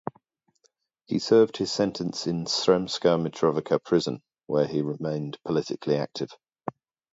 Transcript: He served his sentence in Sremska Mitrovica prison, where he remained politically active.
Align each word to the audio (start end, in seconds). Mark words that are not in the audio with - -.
He 1.05 1.19
served 1.19 1.57
his 1.57 1.71
sentence 1.71 2.25
in 2.25 2.45
Sremska 2.45 3.21
Mitrovica 3.21 3.83
prison, 3.83 4.23
where 4.47 4.65
he 4.65 4.81
remained 4.81 5.37
politically 5.45 5.95
active. 5.95 6.35